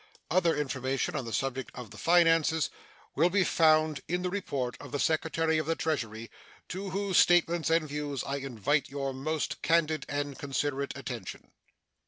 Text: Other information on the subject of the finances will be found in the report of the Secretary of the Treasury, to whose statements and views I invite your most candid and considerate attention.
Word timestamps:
Other 0.31 0.55
information 0.57 1.15
on 1.15 1.25
the 1.25 1.31
subject 1.31 1.69
of 1.75 1.91
the 1.91 1.97
finances 1.99 2.71
will 3.13 3.29
be 3.29 3.43
found 3.43 4.01
in 4.07 4.23
the 4.23 4.31
report 4.31 4.75
of 4.79 4.91
the 4.91 4.97
Secretary 4.99 5.59
of 5.59 5.67
the 5.67 5.75
Treasury, 5.75 6.31
to 6.69 6.89
whose 6.89 7.17
statements 7.17 7.69
and 7.69 7.87
views 7.87 8.23
I 8.23 8.37
invite 8.37 8.89
your 8.89 9.13
most 9.13 9.61
candid 9.61 10.07
and 10.09 10.39
considerate 10.39 10.97
attention. 10.97 11.51